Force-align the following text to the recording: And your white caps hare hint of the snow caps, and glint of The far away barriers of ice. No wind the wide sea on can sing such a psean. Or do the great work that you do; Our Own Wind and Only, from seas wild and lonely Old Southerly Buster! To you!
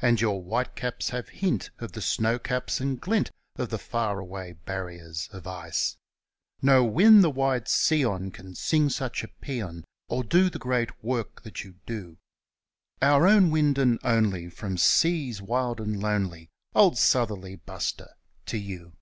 And 0.00 0.18
your 0.18 0.42
white 0.42 0.74
caps 0.76 1.10
hare 1.10 1.20
hint 1.24 1.68
of 1.78 1.92
the 1.92 2.00
snow 2.00 2.38
caps, 2.38 2.80
and 2.80 2.98
glint 2.98 3.30
of 3.56 3.68
The 3.68 3.76
far 3.78 4.18
away 4.18 4.52
barriers 4.54 5.28
of 5.30 5.46
ice. 5.46 5.98
No 6.62 6.84
wind 6.86 7.22
the 7.22 7.28
wide 7.28 7.68
sea 7.68 8.02
on 8.02 8.30
can 8.30 8.54
sing 8.54 8.88
such 8.88 9.22
a 9.22 9.28
psean. 9.42 9.84
Or 10.08 10.24
do 10.24 10.48
the 10.48 10.58
great 10.58 11.04
work 11.04 11.42
that 11.42 11.64
you 11.64 11.74
do; 11.84 12.16
Our 13.02 13.26
Own 13.26 13.50
Wind 13.50 13.76
and 13.76 13.98
Only, 14.02 14.48
from 14.48 14.78
seas 14.78 15.42
wild 15.42 15.82
and 15.82 16.02
lonely 16.02 16.48
Old 16.74 16.96
Southerly 16.96 17.56
Buster! 17.56 18.14
To 18.46 18.56
you! 18.56 18.94